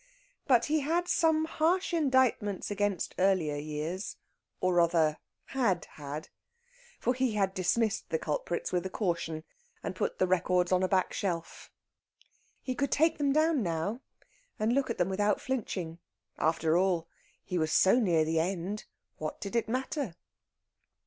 But 0.47 0.65
he 0.65 0.79
had 0.79 1.07
some 1.07 1.45
harsh 1.45 1.93
indictments 1.93 2.71
against 2.71 3.13
earlier 3.19 3.53
years 3.57 4.17
or 4.59 4.73
rather 4.73 5.19
had 5.53 5.85
had. 5.91 6.29
For 6.99 7.13
he 7.13 7.33
had 7.33 7.53
dismissed 7.53 8.09
the 8.09 8.17
culprits 8.17 8.71
with 8.71 8.83
a 8.87 8.89
caution, 8.89 9.43
and 9.83 9.95
put 9.95 10.17
the 10.17 10.25
records 10.25 10.71
on 10.71 10.81
a 10.81 10.87
back 10.87 11.13
shelf. 11.13 11.69
He 12.63 12.73
could 12.73 12.91
take 12.91 13.19
them 13.19 13.31
down 13.31 13.61
now 13.61 14.01
and 14.57 14.73
look 14.73 14.89
at 14.89 14.97
them 14.97 15.07
without 15.07 15.39
flinching. 15.39 15.99
After 16.39 16.75
all, 16.75 17.07
he 17.43 17.59
was 17.59 17.71
so 17.71 17.99
near 17.99 18.25
the 18.25 18.39
end! 18.39 18.85
What 19.17 19.39
did 19.39 19.55
it 19.55 19.69
matter? 19.69 20.15